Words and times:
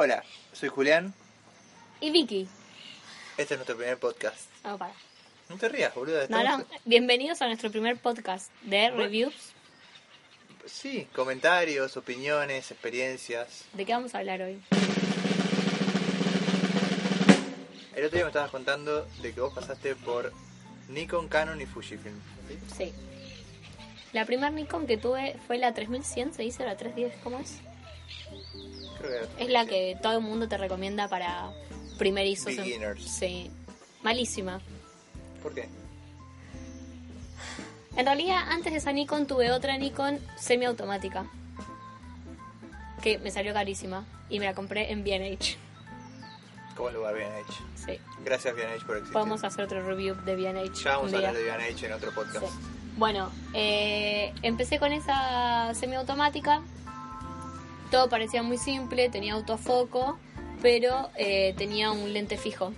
Hola, 0.00 0.22
soy 0.52 0.68
Julián. 0.68 1.12
Y 2.00 2.12
Vicky. 2.12 2.46
Este 3.36 3.54
es 3.54 3.58
nuestro 3.58 3.76
primer 3.76 3.98
podcast. 3.98 4.48
Oh, 4.64 4.78
para. 4.78 4.94
No 5.48 5.56
te 5.56 5.68
rías, 5.68 5.92
boludo. 5.92 6.20
No, 6.28 6.40
no, 6.44 6.64
bienvenidos 6.84 7.42
a 7.42 7.48
nuestro 7.48 7.68
primer 7.72 7.96
podcast 7.96 8.52
de 8.62 8.92
reviews. 8.92 9.34
Sí, 10.66 11.08
comentarios, 11.16 11.96
opiniones, 11.96 12.70
experiencias. 12.70 13.64
¿De 13.72 13.84
qué 13.84 13.92
vamos 13.92 14.14
a 14.14 14.18
hablar 14.18 14.40
hoy? 14.40 14.62
El 17.96 18.04
otro 18.04 18.18
día 18.18 18.24
me 18.24 18.28
estabas 18.28 18.52
contando 18.52 19.04
de 19.20 19.34
que 19.34 19.40
vos 19.40 19.52
pasaste 19.52 19.96
por 19.96 20.32
Nikon, 20.90 21.26
Canon 21.26 21.60
y 21.60 21.66
Fujifilm. 21.66 22.20
¿sí? 22.46 22.58
Sí. 22.76 22.92
La 24.12 24.24
primer 24.26 24.52
Nikon 24.52 24.86
que 24.86 24.96
tuve 24.96 25.34
fue 25.48 25.58
la 25.58 25.74
3100, 25.74 26.34
se 26.34 26.42
dice 26.42 26.64
la 26.64 26.76
310, 26.76 27.20
¿cómo 27.24 27.40
es? 27.40 27.56
Creo 28.98 29.10
que 29.10 29.16
era 29.16 29.26
Es 29.38 29.50
la 29.50 29.66
que 29.66 29.96
todo 30.02 30.18
el 30.18 30.22
mundo 30.22 30.48
te 30.48 30.56
recomienda 30.56 31.08
para 31.08 31.50
primerizos. 31.98 32.56
Beginners. 32.56 33.02
Sí. 33.02 33.50
Malísima. 34.02 34.60
¿Por 35.42 35.54
qué? 35.54 35.68
En 37.96 38.06
realidad, 38.06 38.44
antes 38.48 38.72
de 38.72 38.78
esa 38.78 38.92
Nikon 38.92 39.26
tuve 39.26 39.50
otra 39.50 39.76
Nikon 39.76 40.20
semiautomática. 40.36 41.26
Que 43.02 43.18
me 43.18 43.30
salió 43.30 43.52
carísima. 43.52 44.04
Y 44.28 44.38
me 44.38 44.46
la 44.46 44.54
compré 44.54 44.92
en 44.92 45.02
B&H. 45.02 45.56
Como 46.76 46.90
el 46.90 46.94
lugar 46.94 47.14
B&H. 47.14 47.52
Sí. 47.74 47.98
Gracias 48.24 48.54
B&H 48.54 48.84
por 48.84 48.96
existir. 48.96 49.12
Podemos 49.12 49.42
hacer 49.42 49.64
otro 49.64 49.84
review 49.84 50.14
de 50.24 50.36
B&H. 50.36 50.84
Ya 50.84 50.96
vamos 50.96 51.12
a 51.12 51.16
hablar 51.16 51.34
de 51.34 51.42
B&H 51.42 51.86
en 51.86 51.92
otro 51.92 52.12
podcast. 52.12 52.46
Sí. 52.46 52.52
Bueno, 52.96 53.30
eh, 53.54 54.32
empecé 54.42 54.78
con 54.78 54.92
esa 54.92 55.72
semiautomática. 55.74 56.62
Todo 57.90 58.08
parecía 58.08 58.42
muy 58.42 58.58
simple, 58.58 59.08
tenía 59.08 59.34
autofoco, 59.34 60.18
pero 60.60 61.10
eh, 61.16 61.54
tenía 61.56 61.90
un 61.90 62.12
lente 62.12 62.36
fijo. 62.36 62.72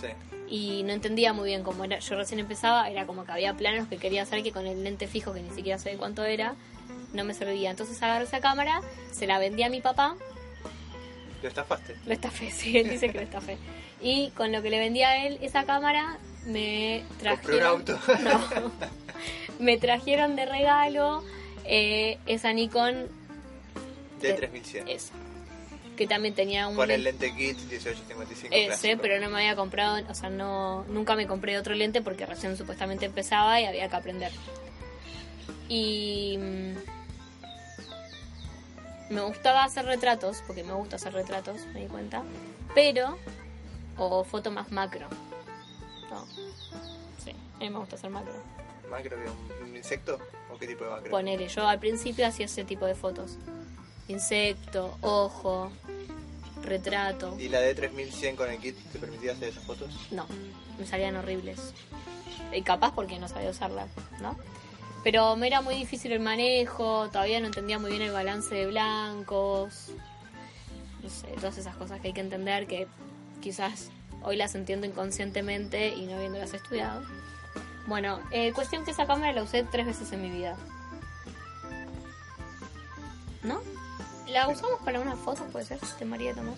Sí. 0.00 0.08
Y 0.48 0.82
no 0.84 0.92
entendía 0.92 1.32
muy 1.32 1.46
bien 1.48 1.62
cómo 1.62 1.84
era. 1.84 1.98
Yo 1.98 2.16
recién 2.16 2.40
empezaba, 2.40 2.88
era 2.88 3.06
como 3.06 3.24
que 3.24 3.32
había 3.32 3.54
planos 3.54 3.86
que 3.88 3.98
quería 3.98 4.22
hacer 4.22 4.42
que 4.42 4.52
con 4.52 4.66
el 4.66 4.82
lente 4.84 5.06
fijo, 5.06 5.34
que 5.34 5.42
ni 5.42 5.50
siquiera 5.50 5.78
sé 5.78 5.96
cuánto 5.96 6.24
era, 6.24 6.54
no 7.12 7.24
me 7.24 7.34
servía. 7.34 7.70
Entonces 7.70 8.02
agarré 8.02 8.24
esa 8.24 8.40
cámara, 8.40 8.80
se 9.12 9.26
la 9.26 9.38
vendí 9.38 9.62
a 9.62 9.68
mi 9.68 9.80
papá, 9.80 10.16
¿Lo 11.42 11.48
estafaste? 11.48 11.94
lo 12.06 12.12
estafé, 12.12 12.50
sí, 12.50 12.78
él 12.78 12.88
dice 12.90 13.08
que 13.10 13.18
lo 13.18 13.24
estafé. 13.24 13.58
Y 14.00 14.30
con 14.30 14.52
lo 14.52 14.62
que 14.62 14.70
le 14.70 14.78
vendí 14.78 15.02
a 15.02 15.26
él 15.26 15.38
esa 15.42 15.64
cámara, 15.64 16.18
me 16.46 17.04
Compré 17.08 17.30
un 17.30 17.38
trajeron... 17.40 17.66
auto. 17.66 17.98
No. 18.24 18.72
me 19.58 19.76
trajeron 19.76 20.34
de 20.36 20.46
regalo 20.46 21.22
eh, 21.64 22.18
esa 22.26 22.52
Nikon, 22.52 23.08
De 24.20 24.32
3100. 24.34 24.88
esa, 24.88 25.12
que 25.96 26.06
también 26.06 26.34
tenía 26.34 26.68
un... 26.68 26.76
Con 26.76 26.90
el 26.90 27.02
lente- 27.04 27.34
kit 27.36 27.56
1855 27.58 28.54
ese, 28.54 28.66
clásico. 28.66 29.02
pero 29.02 29.20
no 29.20 29.28
me 29.30 29.36
había 29.38 29.56
comprado, 29.56 30.04
o 30.08 30.14
sea, 30.14 30.30
no, 30.30 30.84
nunca 30.84 31.16
me 31.16 31.26
compré 31.26 31.58
otro 31.58 31.74
lente 31.74 32.02
porque 32.02 32.24
recién 32.26 32.56
supuestamente 32.56 33.06
empezaba 33.06 33.60
y 33.60 33.64
había 33.64 33.88
que 33.88 33.96
aprender. 33.96 34.32
Y 35.68 36.38
mm, 36.38 36.74
me 39.14 39.20
gustaba 39.22 39.64
hacer 39.64 39.84
retratos, 39.86 40.42
porque 40.46 40.62
me 40.64 40.72
gusta 40.74 40.96
hacer 40.96 41.12
retratos, 41.14 41.66
me 41.74 41.80
di 41.80 41.86
cuenta, 41.86 42.22
pero, 42.74 43.18
o 43.96 44.22
foto 44.24 44.50
más 44.50 44.70
macro. 44.70 45.08
No, 46.10 46.26
sí, 47.24 47.32
a 47.56 47.58
mí 47.58 47.70
me 47.70 47.78
gusta 47.78 47.96
hacer 47.96 48.10
macro. 48.10 48.34
¿Macro 48.90 49.16
un, 49.62 49.68
un 49.68 49.76
insecto? 49.76 50.18
¿O 50.52 50.58
qué 50.58 50.66
tipo 50.66 50.84
de 50.84 50.90
macro? 50.90 51.10
Ponele, 51.10 51.48
yo 51.48 51.66
al 51.66 51.78
principio 51.78 52.26
hacía 52.26 52.46
ese 52.46 52.64
tipo 52.64 52.86
de 52.86 52.94
fotos. 52.94 53.36
Insecto, 54.08 54.96
ojo, 55.02 55.70
retrato. 56.62 57.36
¿Y 57.38 57.48
la 57.48 57.60
de 57.60 57.74
3100 57.74 58.36
con 58.36 58.50
el 58.50 58.58
kit 58.58 58.76
te 58.92 58.98
permitía 58.98 59.32
hacer 59.32 59.50
esas 59.50 59.64
fotos? 59.64 59.94
No, 60.10 60.26
me 60.78 60.86
salían 60.86 61.16
horribles. 61.16 61.74
Y 62.52 62.62
capaz 62.62 62.94
porque 62.94 63.18
no 63.18 63.28
sabía 63.28 63.50
usarla, 63.50 63.86
¿no? 64.20 64.36
Pero 65.04 65.36
me 65.36 65.46
era 65.46 65.60
muy 65.60 65.74
difícil 65.74 66.12
el 66.12 66.20
manejo, 66.20 67.08
todavía 67.08 67.40
no 67.40 67.46
entendía 67.46 67.78
muy 67.78 67.90
bien 67.90 68.02
el 68.02 68.12
balance 68.12 68.54
de 68.54 68.66
blancos. 68.66 69.90
No 71.02 71.08
sé, 71.08 71.28
todas 71.36 71.58
esas 71.58 71.76
cosas 71.76 72.00
que 72.00 72.08
hay 72.08 72.14
que 72.14 72.20
entender 72.20 72.66
que 72.66 72.88
quizás 73.40 73.90
hoy 74.22 74.36
las 74.36 74.54
entiendo 74.54 74.86
inconscientemente 74.86 75.88
y 75.94 76.06
no 76.06 76.16
habiéndolas 76.16 76.54
estudiado. 76.54 77.02
Bueno, 77.86 78.20
eh, 78.32 78.52
cuestión 78.52 78.84
que 78.84 78.90
esa 78.90 79.06
cámara 79.06 79.32
la 79.32 79.42
usé 79.42 79.64
tres 79.64 79.86
veces 79.86 80.12
en 80.12 80.22
mi 80.22 80.30
vida. 80.30 80.56
¿No? 83.42 83.60
La 84.38 84.46
usamos 84.46 84.78
para 84.84 85.00
una 85.00 85.16
foto, 85.16 85.42
puede 85.46 85.64
ser, 85.64 85.80
de 85.80 86.04
María 86.04 86.32
Tomás. 86.32 86.54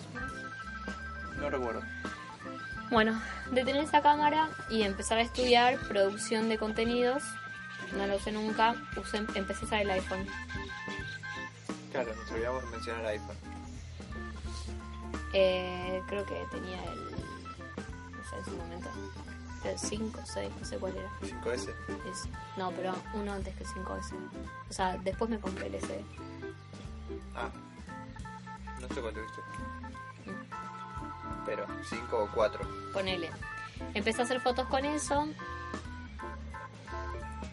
No 1.39 1.49
recuerdo. 1.49 1.81
Bueno, 2.91 3.19
de 3.51 3.63
tener 3.65 3.83
esa 3.83 4.03
cámara 4.03 4.49
y 4.69 4.83
empezar 4.83 5.17
a 5.17 5.21
estudiar 5.21 5.79
producción 5.87 6.47
de 6.47 6.59
contenidos, 6.59 7.23
no 7.97 8.05
lo 8.05 8.17
usé 8.17 8.31
nunca, 8.33 8.75
usé, 8.97 9.17
empecé 9.33 9.63
a 9.63 9.65
usar 9.65 9.81
el 9.81 9.89
iPhone. 9.89 10.27
Claro, 11.91 12.13
nos 12.15 12.31
olvidamos 12.31 12.63
de 12.65 12.69
mencionar 12.69 13.05
iPhone. 13.07 13.37
Eh, 15.33 16.03
creo 16.07 16.23
que 16.23 16.35
tenía 16.51 16.83
el, 16.83 17.11
no 18.11 18.29
sé, 18.29 18.35
en 18.37 18.45
su 18.45 18.51
momento, 18.57 18.89
el 19.65 19.79
5, 19.79 20.19
6, 20.23 20.51
no 20.59 20.65
sé 20.67 20.77
cuál 20.77 20.95
era. 20.97 21.09
5S. 21.23 21.73
Es- 22.11 22.29
no, 22.57 22.69
pero 22.73 22.93
uno 23.15 23.33
antes 23.33 23.55
que 23.55 23.63
el 23.63 23.69
5S. 23.71 24.13
O 24.69 24.73
sea, 24.73 24.97
después 24.97 25.31
me 25.31 25.39
compré 25.39 25.65
el 25.65 25.73
S. 25.75 26.03
Ah. 27.35 27.49
No 28.91 28.95
sé 28.95 29.01
cuál 29.01 29.13
tuviste. 29.13 29.41
Pero 31.45 31.65
5 31.89 32.23
o 32.23 32.29
4. 32.35 32.91
Ponele. 32.91 33.31
Empecé 33.93 34.21
a 34.21 34.25
hacer 34.25 34.41
fotos 34.41 34.67
con 34.67 34.83
eso. 34.83 35.29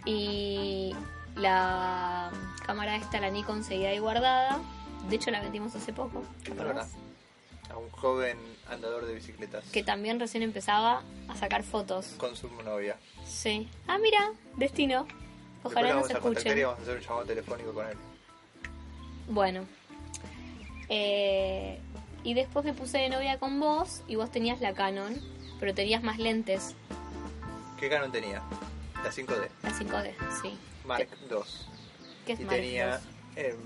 Y 0.05 0.97
la 1.37 2.33
cámara 2.67 2.97
esta, 2.97 3.21
la 3.21 3.31
Nikon, 3.31 3.63
seguía 3.63 3.91
ahí 3.91 4.01
guardada. 4.01 4.59
De 5.09 5.15
hecho, 5.15 5.31
la 5.31 5.41
vendimos 5.41 5.77
hace 5.77 5.93
poco. 5.93 6.25
A 7.71 7.77
un 7.77 7.89
joven 7.91 8.37
andador 8.69 9.07
de 9.07 9.15
bicicletas. 9.15 9.65
Que 9.71 9.85
también 9.85 10.19
recién 10.19 10.43
empezaba 10.43 11.05
a 11.29 11.37
sacar 11.37 11.63
fotos. 11.63 12.17
Con 12.19 12.35
su 12.35 12.51
novia. 12.65 12.97
Sí. 13.25 13.71
Ah, 13.87 13.99
mira, 13.99 14.33
destino. 14.57 15.07
Ojalá 15.63 15.95
y 15.95 16.13
escuchen. 16.13 16.63
vamos 16.63 16.81
a 16.81 16.83
hacer 16.83 16.97
un 16.97 17.03
llamado 17.03 17.27
telefónico 17.27 17.73
con 17.73 17.87
él. 17.87 17.97
Bueno. 19.29 19.78
Eh, 20.89 21.79
y 22.25 22.35
después 22.35 22.65
me 22.65 22.73
puse 22.75 22.99
de 22.99 23.09
novia 23.09 23.39
con 23.39 23.61
vos 23.61 24.03
y 24.09 24.17
vos 24.17 24.31
tenías 24.31 24.61
la 24.61 24.75
Canon, 24.75 25.21
pero 25.61 25.75
tenías 25.75 26.03
más 26.03 26.19
lentes. 26.19 26.75
¿Qué 27.79 27.89
Canon 27.89 28.11
tenía? 28.13 28.43
La 29.05 29.11
5D. 29.11 29.49
La 29.63 29.71
5D, 29.71 30.13
sí. 30.43 30.59
Mark 30.85 31.09
¿Qué, 31.09 31.35
II. 31.35 31.41
qué 32.27 32.33
es 32.33 32.41
Y 32.41 32.45
Mark 32.45 32.57
tenía... 32.57 33.01
II? 33.37 33.43
eh, 33.43 33.57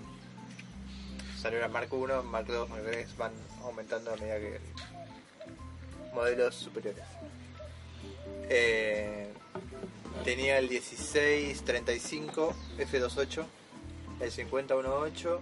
salió 1.40 1.60
la 1.60 1.68
Mark 1.68 1.88
1, 1.92 2.22
Mark 2.24 2.46
2, 2.46 2.68
Mark 2.68 2.82
3, 2.84 3.16
van 3.16 3.32
aumentando 3.62 4.12
a 4.12 4.16
medida 4.16 4.38
que... 4.38 4.60
Modelos 6.14 6.54
superiores. 6.54 7.04
Eh, 8.50 9.28
tenía 10.24 10.58
el 10.58 10.68
1635 10.68 12.54
F28, 12.78 13.44
el 14.20 14.30
5018 14.30 15.40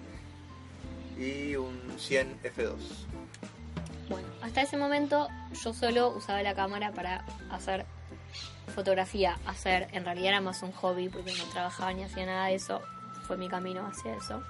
y 1.20 1.56
un 1.56 1.78
100 1.99 2.43
F2. 2.43 2.76
Bueno, 4.08 4.28
hasta 4.43 4.62
ese 4.62 4.76
momento 4.76 5.28
yo 5.62 5.72
solo 5.72 6.11
usaba 6.11 6.43
la 6.43 6.55
cámara 6.55 6.93
para 6.93 7.25
hacer 7.50 7.87
fotografía. 8.75 9.38
Hacer, 9.46 9.88
en 9.93 10.05
realidad 10.05 10.28
era 10.28 10.40
más 10.40 10.62
un 10.62 10.72
hobby 10.72 11.08
porque 11.08 11.32
no 11.37 11.44
trabajaba 11.52 11.93
ni 11.93 12.02
hacía 12.02 12.26
nada 12.26 12.46
de 12.46 12.55
eso. 12.55 12.81
Fue 13.26 13.37
mi 13.37 13.49
camino 13.49 13.87
hacia 13.87 14.17
eso. 14.17 14.43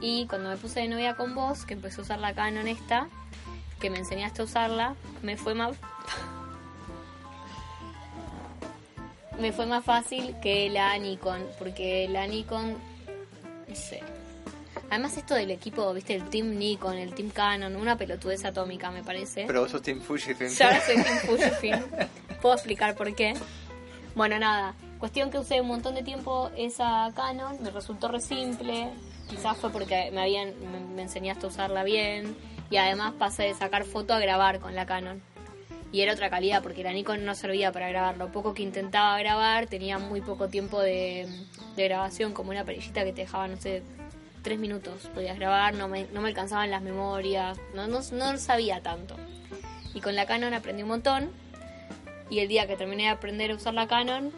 Y 0.00 0.26
cuando 0.26 0.50
me 0.50 0.56
puse 0.56 0.80
de 0.80 0.88
novia 0.88 1.16
con 1.16 1.34
vos, 1.34 1.64
que 1.64 1.74
empecé 1.74 2.00
a 2.00 2.04
usar 2.04 2.18
la 2.18 2.34
Canon 2.34 2.68
esta, 2.68 3.08
que 3.80 3.88
me 3.88 3.98
enseñaste 3.98 4.42
a 4.42 4.44
usarla, 4.44 4.94
me 5.22 5.36
fue 5.36 5.54
más... 5.54 5.76
me 9.40 9.52
fue 9.52 9.66
más 9.66 9.84
fácil 9.84 10.34
que 10.42 10.68
la 10.68 10.98
Nikon, 10.98 11.42
porque 11.58 12.08
la 12.10 12.26
Nikon, 12.26 12.76
no 13.68 13.74
sé, 13.74 14.02
Además 14.90 15.16
esto 15.16 15.34
del 15.34 15.50
equipo, 15.50 15.92
viste, 15.92 16.14
el 16.14 16.28
Team 16.30 16.56
Nikon, 16.56 16.96
el 16.96 17.12
Team 17.12 17.30
Canon, 17.30 17.74
una 17.74 17.96
pelotudez 17.96 18.44
atómica 18.44 18.90
me 18.90 19.02
parece. 19.02 19.44
Pero 19.46 19.62
vos 19.62 19.70
sos 19.70 19.82
Team 19.82 20.00
Fujifilm. 20.00 20.50
Yo 20.50 20.64
ahora 20.64 20.80
soy 20.86 21.02
Team 21.02 21.18
Fujifilm. 21.18 21.82
Puedo 22.40 22.54
explicar 22.54 22.94
por 22.94 23.14
qué. 23.14 23.34
Bueno, 24.14 24.38
nada. 24.38 24.74
Cuestión 24.98 25.30
que 25.30 25.38
usé 25.38 25.60
un 25.60 25.68
montón 25.68 25.94
de 25.94 26.02
tiempo 26.02 26.50
esa 26.56 27.10
Canon, 27.14 27.62
me 27.62 27.70
resultó 27.70 28.08
re 28.08 28.20
simple. 28.20 28.90
Quizás 29.28 29.56
fue 29.56 29.70
porque 29.70 30.10
me 30.12 30.20
habían 30.20 30.54
me, 30.70 30.80
me 30.80 31.02
enseñaste 31.02 31.46
a 31.46 31.48
usarla 31.48 31.82
bien. 31.82 32.36
Y 32.70 32.76
además 32.76 33.14
pasé 33.18 33.44
de 33.44 33.54
sacar 33.54 33.84
foto 33.84 34.14
a 34.14 34.20
grabar 34.20 34.60
con 34.60 34.74
la 34.74 34.86
Canon. 34.86 35.20
Y 35.92 36.00
era 36.00 36.12
otra 36.12 36.30
calidad 36.30 36.62
porque 36.62 36.82
la 36.82 36.92
Nikon 36.92 37.24
no 37.24 37.34
servía 37.34 37.72
para 37.72 37.88
grabar. 37.88 38.16
Lo 38.16 38.30
poco 38.30 38.54
que 38.54 38.62
intentaba 38.62 39.18
grabar 39.18 39.66
tenía 39.66 39.98
muy 39.98 40.20
poco 40.20 40.48
tiempo 40.48 40.80
de, 40.80 41.28
de 41.76 41.84
grabación, 41.84 42.32
como 42.32 42.50
una 42.50 42.64
perillita 42.64 43.04
que 43.04 43.12
te 43.12 43.22
dejaba, 43.22 43.48
no 43.48 43.56
sé, 43.56 43.82
tres 44.46 44.60
minutos. 44.60 45.10
Podías 45.12 45.36
grabar, 45.36 45.74
no 45.74 45.88
me, 45.88 46.06
no 46.12 46.20
me 46.20 46.28
alcanzaban 46.28 46.70
las 46.70 46.80
memorias, 46.80 47.58
no, 47.74 47.88
no, 47.88 47.98
no 48.12 48.38
sabía 48.38 48.80
tanto. 48.80 49.16
Y 49.92 50.00
con 50.00 50.14
la 50.14 50.24
Canon 50.24 50.54
aprendí 50.54 50.84
un 50.84 50.90
montón. 50.90 51.32
Y 52.30 52.38
el 52.38 52.46
día 52.46 52.68
que 52.68 52.76
terminé 52.76 53.04
de 53.04 53.08
aprender 53.08 53.50
a 53.50 53.56
usar 53.56 53.74
la 53.74 53.88
Canon, 53.88 54.30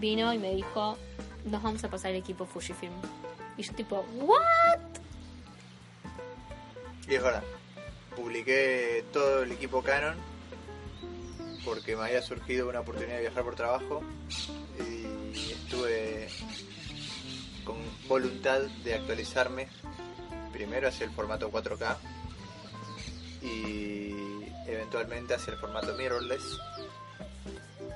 vino 0.00 0.32
y 0.34 0.38
me 0.38 0.52
dijo, 0.52 0.98
nos 1.44 1.62
vamos 1.62 1.84
a 1.84 1.88
pasar 1.88 2.10
el 2.10 2.16
equipo 2.16 2.44
Fujifilm. 2.44 2.92
Y 3.56 3.62
yo 3.62 3.72
tipo, 3.74 4.04
¿what? 4.16 4.80
Y 7.06 7.14
es 7.14 7.22
verdad. 7.22 7.44
Publiqué 8.16 9.04
todo 9.12 9.44
el 9.44 9.52
equipo 9.52 9.80
Canon 9.80 10.16
porque 11.64 11.94
me 11.94 12.02
había 12.02 12.20
surgido 12.20 12.68
una 12.68 12.80
oportunidad 12.80 13.14
de 13.14 13.20
viajar 13.20 13.44
por 13.44 13.54
trabajo 13.54 14.02
y 14.80 15.52
estuve 15.52 16.28
voluntad 18.08 18.60
de 18.84 18.94
actualizarme 18.94 19.68
primero 20.52 20.88
hacia 20.88 21.06
el 21.06 21.12
formato 21.12 21.50
4K 21.50 21.96
y 23.42 24.44
eventualmente 24.66 25.34
hacia 25.34 25.54
el 25.54 25.58
formato 25.58 25.94
mirrorless 25.94 26.58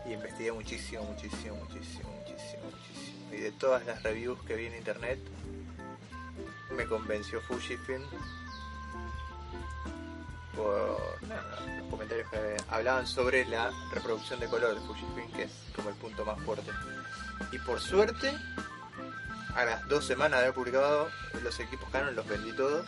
y 0.06 0.12
investigué 0.12 0.53
muchísimo, 0.53 1.03
muchísimo, 1.05 1.56
muchísimo, 1.56 2.11
muchísimo, 2.11 2.64
muchísimo 2.64 3.06
y 3.32 3.37
de 3.37 3.53
todas 3.53 3.85
las 3.87 4.03
reviews 4.03 4.41
que 4.44 4.56
vi 4.56 4.67
en 4.67 4.76
internet 4.76 5.19
me 6.76 6.87
convenció 6.87 7.41
Fujifilm 7.43 8.02
por 10.55 10.99
los 11.20 11.91
comentarios 11.91 12.31
que 12.31 12.56
hablaban 12.69 13.06
sobre 13.06 13.44
la 13.47 13.70
reproducción 13.93 14.41
de 14.41 14.47
color 14.47 14.75
de 14.75 14.81
Fujifilm, 14.87 15.31
que 15.32 15.43
es 15.44 15.52
como 15.75 15.91
el 15.91 15.94
punto 15.97 16.25
más 16.25 16.41
fuerte. 16.41 16.70
Y 17.52 17.59
por 17.59 17.79
suerte, 17.81 18.32
a 19.56 19.64
las 19.64 19.88
dos 19.88 20.05
semanas 20.05 20.41
de 20.41 20.47
haber 20.47 20.55
publicado 20.55 21.08
los 21.43 21.58
equipos 21.61 21.88
Canon, 21.91 22.14
los 22.14 22.26
vendí 22.29 22.53
todos. 22.53 22.87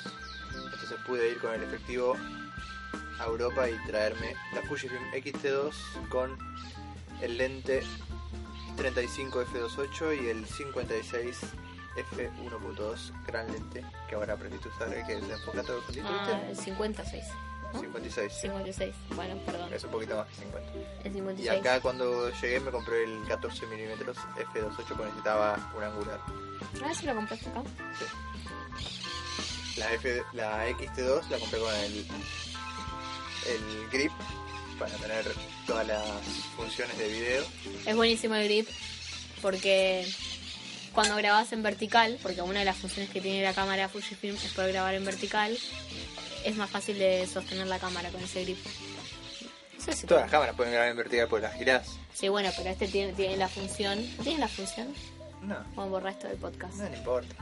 Entonces 0.55 0.99
pude 1.06 1.31
ir 1.31 1.38
con 1.38 1.55
el 1.55 1.62
efectivo 1.62 2.17
a 3.19 3.25
Europa 3.25 3.69
y 3.69 3.76
traerme 3.87 4.37
la 4.55 4.62
Fujifilm 4.62 5.03
X-T2 5.15 5.73
con 6.11 6.38
el 7.23 7.38
lente 7.38 7.82
35 8.76 9.44
f2.8 9.47 10.23
y 10.23 10.29
el 10.29 10.47
56 10.47 11.41
f1.2 11.97 13.12
gran 13.26 13.50
lente 13.50 13.85
que 14.09 14.14
ahora 14.14 14.35
aprendiste 14.35 14.69
a 14.69 14.73
usar, 14.73 15.06
que 15.06 15.14
es 15.14 15.23
el 15.23 15.31
enfoca 15.31 15.62
todo 15.62 15.82
el 15.88 16.05
Ah, 16.05 16.41
el 16.49 16.56
56. 16.56 17.25
¿No? 17.73 17.81
56. 17.81 18.32
56. 18.43 18.94
Bueno, 19.15 19.37
perdón. 19.44 19.73
Es 19.73 19.85
un 19.85 19.91
poquito 19.91 20.17
más 20.17 20.29
que 20.29 20.35
50. 20.37 20.73
El 21.05 21.12
56. 21.12 21.47
Y 21.47 21.49
acá 21.49 21.81
cuando 21.81 22.31
llegué 22.31 22.61
me 22.61 22.70
compré 22.70 23.05
el 23.05 23.25
14 23.29 23.67
mm 23.67 24.00
f2.8 24.03 24.87
porque 24.88 25.05
necesitaba 25.05 25.73
un 25.76 25.85
angular. 25.85 26.20
Ah, 26.85 26.94
si 26.94 27.06
lo 27.06 27.15
compraste 27.15 27.49
acá. 27.50 27.62
La, 29.76 29.93
F, 29.93 30.23
la 30.32 30.69
XT2 30.70 31.29
la 31.29 31.38
compré 31.38 31.61
con 31.61 31.75
el, 31.75 32.06
el 33.47 33.88
grip 33.93 34.12
para 34.79 34.93
tener 34.97 35.25
todas 35.67 35.87
las 35.87 36.05
funciones 36.56 36.97
de 36.99 37.09
video. 37.09 37.44
Es 37.87 37.97
buenísimo 37.97 38.35
el 38.35 38.44
grip 38.44 38.69
porque 39.41 40.06
cuando 40.93 41.17
grabas 41.17 41.53
en 41.53 41.62
vertical, 41.62 42.19
porque 42.23 42.43
una 42.43 42.61
de 42.61 42.64
las 42.64 42.76
funciones 42.76 43.11
que 43.11 43.21
tiene 43.21 43.43
la 43.43 43.55
cámara 43.55 43.88
Fujifilm 43.88 44.35
es 44.35 44.53
poder 44.53 44.73
grabar 44.73 44.94
en 44.94 45.05
vertical, 45.05 45.56
es 46.44 46.56
más 46.56 46.70
fácil 46.70 46.99
de 46.99 47.26
sostener 47.26 47.67
la 47.67 47.79
cámara 47.79 48.11
con 48.11 48.23
ese 48.23 48.43
grip. 48.44 48.58
No 49.76 49.85
sé 49.85 49.93
si 49.93 50.06
Todas 50.06 50.25
las 50.25 50.31
cámaras 50.31 50.55
pueden 50.56 50.73
grabar 50.73 50.90
en 50.90 50.96
vertical 50.96 51.29
porque 51.29 51.46
las 51.46 51.55
girás. 51.55 51.96
Sí, 52.14 52.29
bueno, 52.29 52.50
pero 52.56 52.70
este 52.70 52.88
tiene, 52.88 53.12
tiene 53.12 53.37
la 53.37 53.49
función. 53.49 53.99
¿Tiene 54.23 54.40
la 54.40 54.49
función? 54.49 54.93
No, 55.43 55.55
Vamos 55.76 55.79
a 55.79 55.90
borrar 55.90 56.12
esto 56.14 56.26
del 56.29 56.37
podcast. 56.38 56.75
no, 56.75 56.88
no 56.88 56.96
importa. 56.96 57.35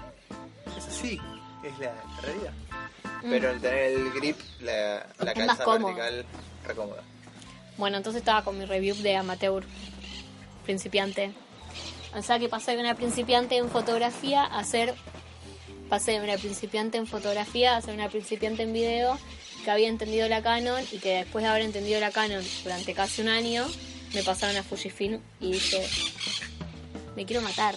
Es 0.77 0.85
así, 0.87 1.19
es 1.65 1.79
la 1.79 1.95
realidad. 2.21 2.53
Mm. 3.23 3.31
Pero 3.31 3.49
al 3.51 3.61
tener 3.61 3.93
el 3.93 4.13
grip, 4.13 4.39
la, 4.61 5.07
la 5.19 5.33
Es 5.33 5.47
calza 5.47 5.65
vertical 5.79 6.27
recómoda. 6.67 7.03
Bueno, 7.79 7.97
entonces 7.97 8.21
estaba 8.21 8.45
con 8.45 8.59
mi 8.59 8.65
review 8.67 8.97
de 8.97 9.17
amateur, 9.17 9.65
principiante. 10.65 11.33
O 12.15 12.23
sea 12.23 12.39
que 12.39 12.49
pasé 12.49 12.73
de 12.77 12.81
una 12.81 12.95
principiante 12.95 13.57
en 13.57 13.69
fotografía 13.71 14.45
a 14.45 14.63
ser. 14.65 14.95
Pasé 15.89 16.13
de 16.13 16.21
una 16.21 16.37
principiante 16.37 16.99
en 16.99 17.07
fotografía 17.07 17.77
a 17.77 17.81
ser 17.81 17.95
una 17.95 18.09
principiante 18.09 18.63
en 18.63 18.73
video 18.73 19.19
que 19.65 19.71
había 19.71 19.89
entendido 19.89 20.29
la 20.29 20.43
Canon 20.43 20.83
y 20.91 20.99
que 20.99 21.19
después 21.19 21.45
de 21.45 21.51
haber 21.51 21.63
entendido 21.63 22.01
la 22.01 22.11
Canon 22.11 22.45
durante 22.65 22.93
casi 22.95 23.23
un 23.23 23.29
año 23.29 23.67
me 24.15 24.23
pasaron 24.23 24.57
a 24.57 24.63
Fujifilm 24.63 25.21
y 25.41 25.53
dije, 25.53 25.87
me 27.15 27.25
quiero 27.25 27.43
matar. 27.43 27.75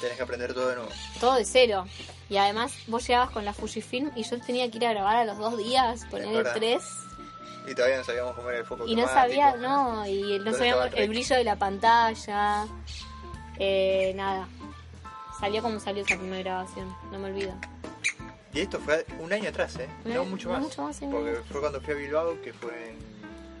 Tenés 0.00 0.16
que 0.16 0.22
aprender 0.22 0.54
todo 0.54 0.68
de 0.68 0.76
nuevo. 0.76 0.90
Todo 1.20 1.34
de 1.34 1.44
cero. 1.44 1.86
Y 2.28 2.36
además 2.36 2.72
vos 2.86 3.06
llegabas 3.06 3.30
con 3.30 3.44
la 3.44 3.52
Fujifilm 3.52 4.10
y 4.16 4.22
yo 4.22 4.40
tenía 4.40 4.70
que 4.70 4.78
ir 4.78 4.86
a 4.86 4.92
grabar 4.92 5.16
a 5.16 5.24
los 5.24 5.38
dos 5.38 5.58
días, 5.58 6.06
poner 6.10 6.28
verdad. 6.28 6.54
tres 6.56 6.82
Y 7.68 7.74
todavía 7.74 7.98
no 7.98 8.04
sabíamos 8.04 8.34
cómo 8.34 8.48
era 8.50 8.58
el 8.58 8.64
foco 8.64 8.86
Y 8.86 8.96
no 8.96 9.06
sabía, 9.06 9.56
no, 9.56 10.06
y 10.06 10.22
no 10.22 10.44
¿Dónde 10.44 10.58
sabíamos 10.58 10.86
el 10.86 10.98
el 10.98 11.08
brillo 11.08 11.36
de 11.36 11.44
la 11.44 11.56
pantalla. 11.56 12.66
Eh, 13.58 14.12
nada. 14.16 14.48
Salió 15.40 15.62
como 15.62 15.80
salió 15.80 16.04
esa 16.04 16.16
primera 16.16 16.42
grabación, 16.42 16.94
no 17.10 17.18
me 17.18 17.30
olvido. 17.30 17.54
Y 18.52 18.60
esto 18.60 18.78
fue 18.80 19.06
un 19.20 19.32
año 19.32 19.48
atrás, 19.48 19.76
¿eh? 19.76 19.88
No 20.04 20.24
mucho 20.24 20.48
no 20.48 20.54
más. 20.54 20.62
mucho 20.64 20.82
más, 20.82 20.96
sí, 20.96 21.06
porque 21.10 21.32
no. 21.32 21.44
fue 21.44 21.60
cuando 21.60 21.80
fui 21.80 21.94
a 21.94 21.96
Bilbao, 21.96 22.40
que 22.42 22.52
fue 22.52 22.90
en 22.90 22.96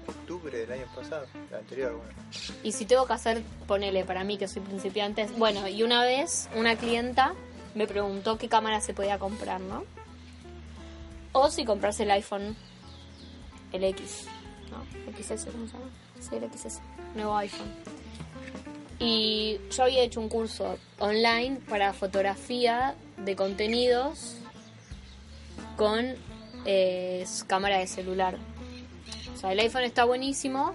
octubre 0.06 0.58
del 0.58 0.72
año 0.72 0.86
pasado, 0.94 1.26
el 1.50 1.56
anterior, 1.56 1.92
bueno. 1.96 2.12
Y 2.62 2.72
si 2.72 2.84
tengo 2.84 3.06
que 3.06 3.12
hacer, 3.12 3.42
ponele 3.66 4.04
para 4.04 4.24
mí 4.24 4.36
que 4.36 4.48
soy 4.48 4.62
principiante. 4.62 5.26
Bueno, 5.38 5.66
y 5.68 5.82
una 5.82 6.02
vez 6.02 6.48
una 6.54 6.76
clienta 6.76 7.34
me 7.74 7.86
preguntó 7.86 8.36
qué 8.36 8.48
cámara 8.48 8.80
se 8.80 8.92
podía 8.92 9.18
comprar, 9.18 9.60
¿no? 9.60 9.84
O 11.32 11.48
si 11.50 11.64
comprarse 11.64 12.02
el 12.02 12.10
iPhone, 12.10 12.56
el 13.72 13.84
X, 13.84 14.26
¿no? 14.70 14.84
XS, 15.12 15.46
¿cómo 15.46 15.66
se 15.66 15.72
llama? 15.72 15.90
Sí, 16.18 16.34
el 16.34 16.50
XS, 16.52 16.80
nuevo 17.14 17.36
iPhone. 17.36 17.72
Y 19.00 19.58
yo 19.70 19.84
había 19.84 20.02
hecho 20.02 20.20
un 20.20 20.28
curso 20.28 20.78
online 20.98 21.58
para 21.68 21.92
fotografía 21.94 22.94
de 23.16 23.34
contenidos 23.34 24.36
con 25.76 26.14
eh, 26.66 27.24
cámara 27.46 27.78
de 27.78 27.86
celular. 27.86 28.36
O 29.34 29.38
sea, 29.38 29.52
el 29.52 29.60
iPhone 29.60 29.84
está 29.84 30.04
buenísimo. 30.04 30.74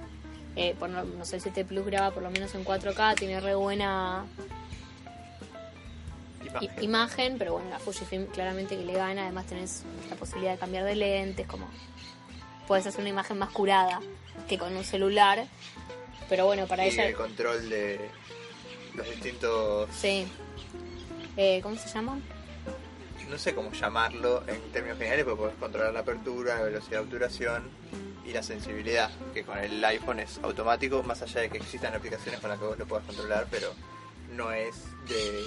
eh, 0.55 0.75
por, 0.79 0.89
no, 0.89 1.25
sé, 1.25 1.35
el 1.35 1.41
7 1.43 1.65
Plus 1.65 1.85
graba 1.85 2.11
por 2.11 2.23
lo 2.23 2.31
menos 2.31 2.55
en 2.55 2.65
4K, 2.65 3.15
tiene 3.15 3.39
re 3.39 3.53
buena 3.53 4.25
imagen, 6.81 7.37
pero 7.37 7.53
bueno, 7.53 7.69
la 7.69 7.79
Fujifilm 7.79 8.27
claramente 8.27 8.77
que 8.77 8.83
le 8.83 8.93
gana. 8.93 9.23
Además 9.23 9.45
tenés 9.45 9.83
la 10.09 10.15
posibilidad 10.15 10.53
de 10.53 10.57
cambiar 10.57 10.85
de 10.85 10.95
lentes, 10.95 11.47
como 11.47 11.67
puedes 12.67 12.87
hacer 12.87 13.01
una 13.01 13.09
imagen 13.09 13.37
más 13.37 13.49
curada 13.51 13.99
que 14.47 14.57
con 14.57 14.75
un 14.75 14.83
celular. 14.83 15.45
Pero 16.29 16.45
bueno, 16.45 16.67
para 16.67 16.85
y 16.85 16.89
ella... 16.89 17.07
el 17.07 17.15
control 17.15 17.69
de 17.69 18.09
los 18.95 19.09
distintos, 19.09 19.89
Sí. 19.95 20.27
Eh, 21.37 21.59
¿Cómo 21.61 21.75
se 21.75 21.89
llama? 21.89 22.19
no 23.29 23.37
sé 23.37 23.55
cómo 23.55 23.71
llamarlo 23.71 24.43
en 24.47 24.61
términos 24.71 24.97
generales, 24.97 25.25
pero 25.25 25.37
podés 25.37 25.55
controlar 25.55 25.93
la 25.93 26.01
apertura, 26.01 26.55
la 26.57 26.63
velocidad 26.63 26.99
de 26.99 27.05
obturación 27.05 27.69
y 28.25 28.31
la 28.31 28.43
sensibilidad, 28.43 29.09
que 29.33 29.43
con 29.43 29.57
el 29.57 29.83
iPhone 29.83 30.19
es 30.19 30.39
automático, 30.43 31.03
más 31.03 31.21
allá 31.21 31.41
de 31.41 31.49
que 31.49 31.57
existan 31.57 31.93
aplicaciones 31.93 32.39
con 32.39 32.49
las 32.49 32.59
que 32.59 32.65
vos 32.65 32.77
lo 32.77 32.85
puedas 32.85 33.05
controlar, 33.05 33.47
pero 33.49 33.73
no 34.35 34.51
es 34.51 34.75
de 35.07 35.43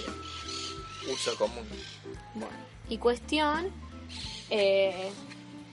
uso 1.11 1.35
común. 1.37 1.67
Bueno, 2.35 2.55
y 2.89 2.97
cuestión, 2.97 3.69
eh, 4.49 5.09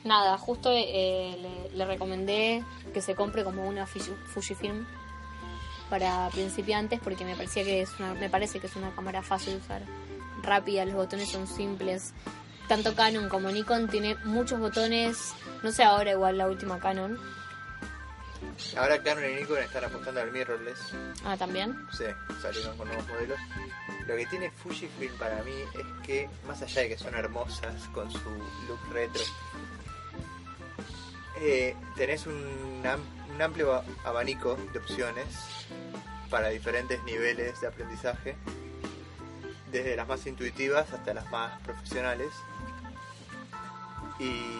nada, 0.07 0.39
justo 0.39 0.71
eh, 0.73 1.37
le, 1.71 1.77
le 1.77 1.85
recomendé 1.85 2.65
que 2.95 3.03
se 3.03 3.15
compre 3.15 3.45
como 3.45 3.67
una 3.69 3.87
Fuji- 3.87 4.17
Fujifilm 4.33 4.87
para 5.91 6.29
principiantes 6.31 6.99
porque 7.03 7.25
me 7.25 7.37
parecía 7.37 7.63
que 7.65 7.83
es 7.83 7.91
una, 7.99 8.15
me 8.15 8.29
parece 8.31 8.59
que 8.61 8.67
es 8.67 8.77
una 8.77 8.95
cámara 8.95 9.23
fácil 9.23 9.53
de 9.55 9.59
usar, 9.61 9.83
rápida, 10.43 10.85
los 10.85 10.95
botones 10.95 11.31
son 11.31 11.47
simples. 11.47 12.13
Tanto 12.69 12.95
Canon 12.97 13.29
como 13.29 13.51
Nikon 13.51 13.89
tiene 13.89 14.17
muchos 14.25 14.59
botones, 14.59 15.33
no 15.63 15.71
sé 15.71 15.85
ahora 15.85 16.11
igual 16.11 16.39
la 16.39 16.47
última 16.49 16.79
Canon, 16.81 17.19
Ahora 18.77 19.03
Canon 19.03 19.25
y 19.31 19.35
Nikon 19.41 19.59
están 19.59 19.85
apostando 19.85 20.21
al 20.21 20.31
mirrorless. 20.33 20.79
Ah, 21.25 21.37
también. 21.37 21.75
Sí, 21.93 22.05
salieron 22.41 22.77
con 22.77 22.89
nuevos 22.89 23.07
modelos. 23.09 23.39
Lo 24.07 24.17
que 24.17 24.27
tiene 24.27 24.51
Fujifilm 24.51 25.15
para 25.19 25.43
mí 25.43 25.53
es 25.75 26.07
que, 26.07 26.29
más 26.47 26.61
allá 26.63 26.83
de 26.83 26.89
que 26.91 26.99
son 26.99 27.15
hermosas 27.15 27.75
con 27.93 28.11
su 28.11 28.19
look 28.69 28.81
retro, 28.93 29.23
eh, 31.40 31.75
tenés 31.97 32.26
un, 32.26 32.35
un 32.35 33.43
amplio 33.43 33.83
abanico 34.05 34.57
de 34.73 34.78
opciones 34.78 35.26
para 36.31 36.49
diferentes 36.49 37.02
niveles 37.05 37.61
de 37.61 37.66
aprendizaje, 37.66 38.37
desde 39.71 39.97
las 39.97 40.09
más 40.09 40.26
intuitivas 40.26 40.93
hasta 40.93 41.14
las 41.14 41.31
más 41.31 41.61
profesionales. 41.61 42.31
Y 44.19 44.57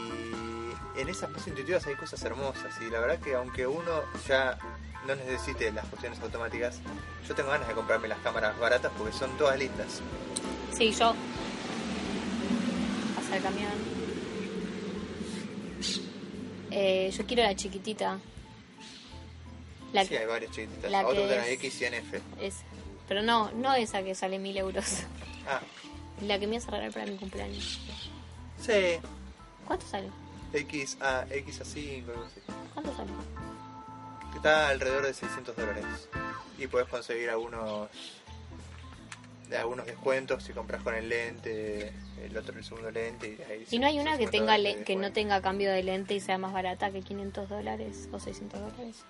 en 1.01 1.09
esas 1.09 1.31
más 1.31 1.47
intuitivas 1.47 1.87
hay 1.87 1.95
cosas 1.95 2.23
hermosas 2.23 2.75
y 2.81 2.91
la 2.91 3.01
verdad 3.01 3.19
que 3.19 3.35
aunque 3.35 3.67
uno 3.67 4.03
ya 4.27 4.59
no 5.07 5.15
necesite 5.15 5.71
las 5.73 5.87
cuestiones 5.87 6.21
automáticas, 6.21 6.81
yo 7.27 7.35
tengo 7.35 7.51
ganas 7.51 7.69
de 7.69 7.75
comprarme 7.75 8.09
las 8.09 8.19
cámaras 8.19 8.59
baratas 8.59 8.93
porque 8.97 9.13
son 9.13 9.31
todas 9.37 9.59
lindas. 9.59 10.01
Sí, 10.77 10.93
yo. 10.93 11.15
Pasa 13.15 13.37
el 13.37 13.43
camión. 13.43 13.96
Eh, 16.79 17.11
yo 17.17 17.25
quiero 17.25 17.43
la 17.43 17.57
chiquitita. 17.57 18.19
La 19.95 20.05
sí, 20.05 20.15
hay 20.15 20.27
varias 20.27 20.51
chiquititas. 20.53 20.91
la 20.91 21.07
Otro 21.07 21.23
que 21.23 21.29
de 21.29 21.37
la 21.37 21.47
es- 21.47 21.53
X 21.55 21.81
y 21.81 21.85
NF. 21.87 22.21
es, 22.41 22.55
pero 23.09 23.23
no, 23.23 23.51
no 23.53 23.75
esa 23.75 24.03
que 24.03 24.15
sale 24.15 24.39
mil 24.39 24.57
euros. 24.57 24.85
Ah, 25.49 25.61
La 26.23 26.41
que 26.41 26.49
me 26.49 26.57
vas 26.57 26.67
a 26.67 26.73
regalar 26.73 26.93
para 26.93 27.07
mi 27.07 27.17
cumpleaños. 27.17 27.79
sí. 28.61 28.99
¿Cuánto 29.65 29.87
sale? 29.87 30.09
X 30.53 30.99
a 31.01 31.25
X 31.31 31.61
a 31.61 31.65
5, 31.65 32.11
algo 32.11 32.25
así. 32.25 32.41
¿Cuánto 32.75 32.97
sale? 32.97 33.11
Que 34.33 34.37
está 34.39 34.69
alrededor 34.71 35.07
de 35.07 35.15
600 35.15 35.55
dólares. 35.57 35.85
Y 36.59 36.67
puedes 36.67 36.89
conseguir 36.89 37.31
algunos 37.31 37.89
de 39.49 39.57
algunos 39.57 39.87
descuentos 39.87 40.43
si 40.43 40.53
compras 40.53 40.83
con 40.83 40.95
el 40.95 41.09
lente, 41.09 41.93
el 42.23 42.37
otro 42.37 42.57
el 42.59 42.65
segundo 42.65 42.91
lente. 42.91 43.37
Y, 43.39 43.43
ahí 43.53 43.67
¿Y 43.71 43.79
no 43.79 43.87
hay 43.87 43.99
una 44.01 44.13
que 44.19 44.27
50 44.27 44.31
tenga 44.33 44.59
le- 44.59 44.83
que 44.85 44.97
no 44.97 45.13
tenga 45.13 45.41
cambio 45.41 45.71
de 45.73 45.83
lente 45.83 46.15
y 46.15 46.21
sea 46.21 46.37
más 46.39 46.53
barata 46.53 46.91
que 46.91 47.03
500 47.03 47.49
dólares 47.49 48.09
o 48.13 48.19
600 48.19 48.61
dólares? 48.61 49.05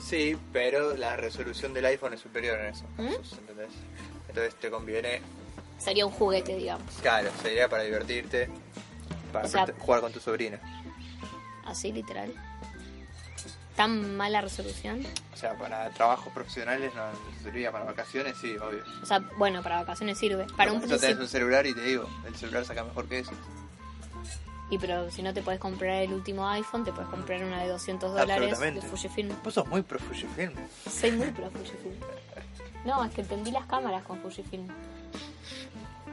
Sí, 0.00 0.36
pero 0.52 0.96
la 0.96 1.16
resolución 1.16 1.74
del 1.74 1.86
iPhone 1.86 2.14
es 2.14 2.20
superior 2.20 2.58
en 2.60 2.66
eso. 2.66 2.84
¿Mm? 2.96 3.38
¿entendés? 3.38 3.70
Entonces 4.28 4.54
te 4.56 4.70
conviene, 4.70 5.20
Sería 5.78 6.06
un 6.06 6.12
juguete, 6.12 6.56
digamos. 6.56 6.92
claro, 7.00 7.30
sería 7.42 7.68
para 7.68 7.84
divertirte, 7.84 8.48
para 9.32 9.46
O 9.46 9.48
sea- 9.48 9.66
jugar 9.78 10.00
con 10.00 10.12
tu 10.12 10.20
sobrina. 10.20 10.58
Así, 11.64 11.92
literal. 11.92 12.32
¿Tan 13.78 14.16
mala 14.16 14.40
resolución? 14.40 15.06
O 15.32 15.36
sea, 15.36 15.56
para 15.56 15.88
trabajos 15.90 16.32
profesionales 16.32 16.92
no 16.96 17.02
serviría, 17.40 17.70
para 17.70 17.84
vacaciones 17.84 18.36
sí, 18.36 18.56
obvio. 18.56 18.82
O 19.00 19.06
sea, 19.06 19.20
bueno, 19.36 19.62
para 19.62 19.76
vacaciones 19.76 20.18
sirve. 20.18 20.48
Para 20.56 20.72
un 20.72 20.82
Eso 20.82 20.98
tenés 20.98 21.16
un 21.16 21.28
celular 21.28 21.64
y 21.64 21.72
te 21.74 21.82
digo, 21.82 22.08
el 22.26 22.34
celular 22.34 22.64
saca 22.64 22.82
mejor 22.82 23.08
que 23.08 23.20
eso. 23.20 23.30
Y 24.68 24.78
pero 24.78 25.12
si 25.12 25.22
no 25.22 25.32
te 25.32 25.42
puedes 25.42 25.60
comprar 25.60 26.02
el 26.02 26.12
último 26.12 26.48
iPhone, 26.48 26.82
te 26.82 26.92
puedes 26.92 27.08
comprar 27.08 27.44
una 27.44 27.62
de 27.62 27.68
200 27.68 28.14
dólares 28.14 28.58
de. 28.58 28.82
Fujifilm. 28.82 29.32
Vos 29.44 29.54
sos 29.54 29.68
muy 29.68 29.82
pro 29.82 30.00
Fujifilm. 30.00 30.54
Soy 30.90 31.12
muy 31.12 31.28
pro 31.28 31.48
Fujifilm. 31.48 31.94
No, 32.84 33.04
es 33.04 33.14
que 33.14 33.20
entendí 33.20 33.52
las 33.52 33.66
cámaras 33.66 34.02
con 34.02 34.18
Fujifilm. 34.18 34.66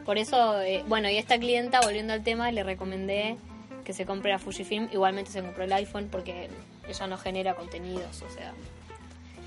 Por 0.06 0.20
eso, 0.20 0.62
eh, 0.62 0.84
bueno, 0.88 1.10
y 1.10 1.18
a 1.18 1.20
esta 1.20 1.40
clienta, 1.40 1.82
volviendo 1.82 2.14
al 2.14 2.24
tema, 2.24 2.52
le 2.52 2.64
recomendé 2.64 3.38
que 3.84 3.94
se 3.94 4.06
compre 4.06 4.30
la 4.30 4.38
Fujifilm. 4.38 4.88
Igualmente 4.94 5.32
se 5.32 5.42
compró 5.42 5.64
el 5.64 5.74
iPhone 5.74 6.10
porque 6.12 6.52
ella 6.88 7.08
no 7.08 7.18
genera 7.18 7.56
contenidos, 7.56 8.22
o 8.22 8.30
sea, 8.30 8.54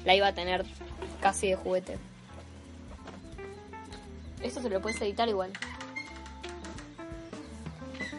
la 0.05 0.15
iba 0.15 0.27
a 0.27 0.35
tener 0.35 0.65
casi 1.21 1.49
de 1.49 1.57
juguete. 1.57 1.99
Esto 4.43 4.63
se 4.63 4.71
lo 4.71 4.81
puedes 4.81 5.01
editar 5.01 5.29
igual. 5.29 5.53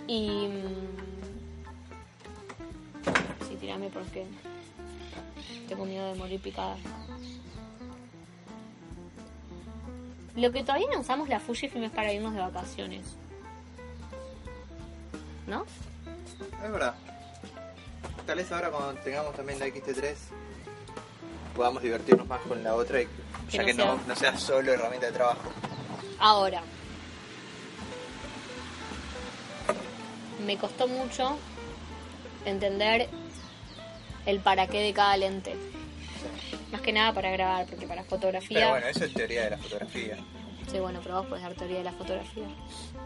Y... 0.08 0.48
mm, 0.48 1.10
Sí, 3.48 3.56
tirame 3.56 3.90
porque 3.90 4.28
tengo 5.68 5.86
miedo 5.86 6.12
de 6.12 6.16
morir 6.20 6.40
picada. 6.40 6.78
Lo 10.36 10.52
que 10.52 10.64
todavía 10.64 10.88
no 10.94 11.00
usamos 11.00 11.28
la 11.30 11.40
Fujifilm 11.40 11.84
es 11.84 11.92
para 11.92 12.14
irnos 12.14 12.34
de 12.34 12.40
vacaciones. 12.40 13.16
¿No? 15.48 15.66
Es 16.64 16.72
verdad. 16.72 16.94
Tal 18.30 18.38
vez 18.38 18.52
ahora 18.52 18.70
cuando 18.70 18.94
tengamos 19.02 19.36
también 19.36 19.58
la 19.58 19.66
XT3 19.66 20.14
podamos 21.56 21.82
divertirnos 21.82 22.28
más 22.28 22.40
con 22.42 22.64
la 22.64 22.76
otra 22.76 23.02
y 23.02 23.08
Que 23.50 23.58
ya 23.58 23.62
no 23.62 23.66
que 23.66 23.74
no, 23.74 24.00
no 24.08 24.16
sea 24.16 24.38
solo 24.38 24.72
herramienta 24.72 25.08
de 25.08 25.14
trabajo. 25.14 25.52
Ahora. 26.20 26.62
Me 30.46 30.60
costó 30.60 30.88
mucho 30.88 31.40
entender 32.46 33.10
el 34.28 34.40
para 34.42 34.68
qué 34.68 34.84
de 34.84 34.94
cada 34.94 35.18
lente. 35.18 35.56
Más 36.72 36.82
que 36.82 36.94
nada 36.94 37.12
para 37.14 37.32
grabar, 37.32 37.66
porque 37.66 37.88
para 37.88 38.04
fotografía... 38.04 38.60
Pero 38.60 38.70
bueno, 38.70 38.86
eso 38.86 39.06
es 39.06 39.14
teoría 39.16 39.46
de 39.46 39.50
la 39.50 39.58
fotografía. 39.58 40.18
Sí, 40.70 40.80
bueno, 40.80 41.00
pero 41.02 41.16
vos 41.16 41.26
podés 41.26 41.44
dar 41.44 41.54
teoría 41.56 41.80
de 41.80 41.84
la 41.84 41.94
fotografía. 41.94 42.48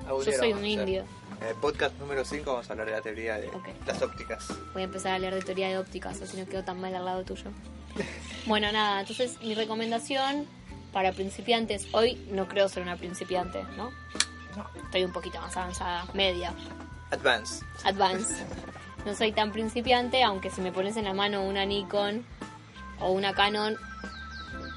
Yo 0.08 0.32
soy 0.38 0.52
un 0.52 0.66
indio. 0.66 1.06
En 1.40 1.48
el 1.48 1.56
podcast 1.56 1.98
número 1.98 2.26
5 2.26 2.52
vamos 2.52 2.70
a 2.70 2.74
hablar 2.74 2.88
de 2.88 2.94
la 2.94 3.02
teoría 3.02 3.38
de 3.38 3.50
las 3.86 4.02
ópticas. 4.02 4.48
Voy 4.74 4.82
a 4.82 4.86
empezar 4.86 5.14
a 5.14 5.20
leer 5.20 5.34
de 5.34 5.42
teoría 5.42 5.70
de 5.70 5.78
ópticas, 5.78 6.22
así 6.22 6.38
no 6.38 6.46
quedo 6.46 6.64
tan 6.64 6.82
mal 6.82 6.94
al 6.96 7.06
lado 7.06 7.24
tuyo. 7.24 7.52
Bueno, 8.46 8.70
nada, 8.74 9.00
entonces 9.00 9.40
mi 9.42 9.56
recomendación 9.56 10.46
para 10.92 11.14
principiantes, 11.14 11.88
hoy 11.94 12.16
no 12.30 12.50
creo 12.50 12.68
ser 12.68 12.84
una 12.84 12.98
principiante, 12.98 13.64
¿no? 13.78 13.92
No. 14.58 14.70
Estoy 14.84 15.06
un 15.06 15.14
poquito 15.14 15.40
más 15.40 15.56
avanzada, 15.56 16.06
media, 16.14 16.54
Advance. 17.12 17.64
advanced. 17.86 18.46
No 19.06 19.16
soy 19.16 19.32
tan 19.32 19.54
principiante, 19.54 20.24
aunque 20.24 20.50
si 20.50 20.60
me 20.60 20.74
pones 20.74 20.98
en 20.98 21.06
la 21.06 21.14
mano 21.14 21.44
una 21.44 21.66
Nikon 21.66 22.26
o 23.00 23.12
una 23.12 23.34
Canon, 23.34 23.78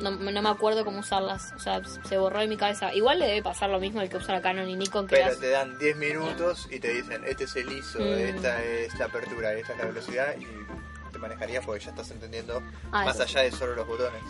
no, 0.00 0.10
no 0.10 0.42
me 0.42 0.48
acuerdo 0.48 0.84
cómo 0.84 1.00
usarlas. 1.00 1.52
O 1.56 1.58
sea, 1.58 1.82
se 1.84 2.18
borró 2.18 2.40
de 2.40 2.46
mi 2.48 2.56
cabeza. 2.56 2.92
Igual 2.94 3.18
le 3.18 3.26
debe 3.26 3.42
pasar 3.42 3.70
lo 3.70 3.80
mismo 3.80 4.00
al 4.00 4.08
que 4.08 4.16
usa 4.16 4.34
la 4.34 4.42
Canon 4.42 4.68
y 4.68 4.76
Nikon, 4.76 5.06
que 5.06 5.16
Pero 5.16 5.28
las- 5.28 5.38
te 5.40 5.50
dan 5.50 5.78
10 5.78 5.96
minutos 5.96 6.68
y 6.70 6.78
te 6.80 6.92
dicen, 6.92 7.22
este 7.26 7.44
es 7.44 7.56
el 7.56 7.72
ISO, 7.72 7.98
Mm. 8.00 8.36
esta 8.36 8.62
es 8.62 8.98
la 8.98 9.06
apertura, 9.06 9.52
esta 9.54 9.72
es 9.72 9.78
la 9.78 9.84
velocidad 9.86 10.34
y 10.38 10.46
te 11.12 11.18
manejarías 11.18 11.64
porque 11.64 11.84
ya 11.84 11.90
estás 11.90 12.10
entendiendo 12.10 12.62
Ah, 12.92 13.04
más 13.04 13.18
allá 13.20 13.40
de 13.42 13.50
solo 13.52 13.74
los 13.74 13.86
botones. 13.86 14.22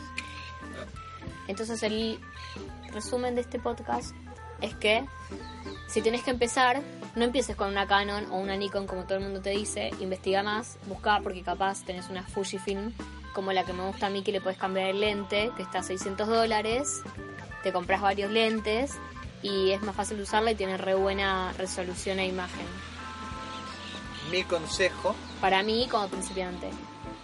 Entonces 1.49 1.83
el 1.83 2.19
resumen 2.93 3.35
de 3.35 3.41
este 3.43 3.59
podcast 3.59 4.15
es 4.61 4.75
que 4.77 5.05
si 5.89 6.01
tenés 6.03 6.23
que 6.23 6.31
empezar, 6.31 6.83
no 7.15 7.25
empieces 7.25 7.57
con 7.57 7.69
una 7.69 7.87
Canon 7.87 8.27
o 8.31 8.37
una 8.39 8.57
Nikon 8.57 8.87
como 8.87 9.05
todo 9.05 9.19
el 9.19 9.25
mundo 9.25 9.41
te 9.41 9.51
dice, 9.51 9.91
investiga 10.01 10.43
más, 10.43 10.79
busca 10.87 11.21
porque 11.23 11.43
capaz 11.43 11.85
tenés 11.85 12.09
una 12.09 12.23
Fujifilm 12.25 12.93
como 13.37 13.53
la 13.53 13.65
que 13.65 13.75
me 13.75 13.87
gusta 13.87 14.07
a 14.07 14.11
mí 14.11 14.23
que 14.23 14.33
le 14.33 14.41
puedes 14.41 14.59
cambiar 14.59 14.89
el 14.89 15.01
lente, 15.01 15.53
que 15.59 15.63
está 15.63 15.81
a 15.81 15.83
600 15.83 16.27
dólares, 16.27 17.03
te 17.63 17.71
compras 17.71 18.01
varios 18.01 18.31
lentes 18.31 18.95
y 19.43 19.73
es 19.73 19.83
más 19.83 19.95
fácil 19.95 20.17
de 20.17 20.23
usarla 20.23 20.53
y 20.53 20.55
tiene 20.55 20.79
re 20.79 20.95
buena 20.95 21.53
resolución 21.53 22.19
e 22.19 22.27
imagen. 22.29 22.65
Mi 24.31 24.43
consejo, 24.45 25.15
Para 25.43 25.63
mí 25.63 25.87
como 25.91 26.09
principiante. 26.09 26.71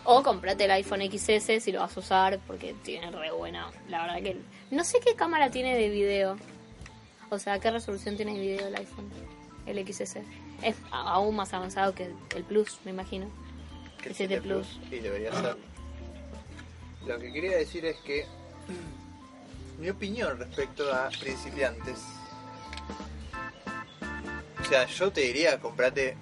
O 0.04 0.23
comprate 0.23 0.66
el 0.66 0.73
iPhone 0.73 1.00
XS 1.11 1.64
si 1.64 1.73
lo 1.73 1.81
vas 1.81 1.97
a 1.97 2.00
usar 2.00 2.38
porque 2.47 2.75
tiene 2.83 3.11
re 3.11 3.33
buena. 3.33 3.71
La 3.88 4.02
verdad 4.02 4.23
que 4.23 4.37
no 4.71 4.85
sé 4.85 5.00
qué 5.00 5.14
cámara 5.14 5.50
tiene 5.50 5.75
de 5.78 5.88
video. 5.88 6.37
O 7.31 7.38
sea, 7.38 7.59
qué 7.59 7.71
resolución 7.71 8.16
tiene 8.16 8.35
de 8.35 8.40
video 8.40 8.66
el 8.69 8.76
iPhone, 8.76 9.09
el 9.64 9.78
XS. 9.87 10.16
Es 10.62 10.76
aún 10.90 11.37
más 11.37 11.54
avanzado 11.54 11.95
que 11.95 12.12
el 12.37 12.45
Plus, 12.45 12.81
me 12.85 12.90
imagino. 12.90 13.31
que 14.02 14.11
El 14.11 14.14
7 14.14 14.42
Plus. 14.42 14.78
y 14.90 14.97
debería 14.99 15.33
ser. 15.33 15.72
Lo 17.06 17.18
que 17.18 17.32
quería 17.32 17.56
decir 17.56 17.85
es 17.85 17.97
que 17.99 18.26
mi 19.78 19.90
opinión 19.90 20.38
respecto 20.38 20.92
a 20.92 21.09
principiantes. 21.21 21.99
O 24.61 24.64
sea, 24.64 24.87
yo 24.87 25.11
te 25.11 25.23
diría 25.23 25.59
comprate 25.59 26.16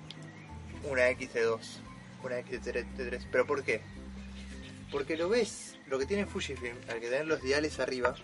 una 0.90 1.10
XT2, 1.10 1.60
una 2.24 2.38
XT3, 2.40 3.26
pero 3.30 3.46
¿por 3.46 3.62
qué? 3.62 3.82
Porque 4.90 5.16
lo 5.16 5.28
ves, 5.28 5.76
lo 5.90 5.98
que 5.98 6.06
tiene 6.06 6.24
Fujifilm, 6.24 6.76
al 6.88 7.00
que 7.00 7.08
tener 7.08 7.26
los 7.26 7.42
diales 7.42 7.80
arriba 7.80 8.14